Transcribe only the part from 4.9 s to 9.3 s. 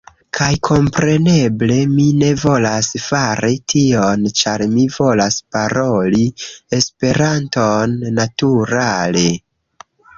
volas paroli Esperanton naturale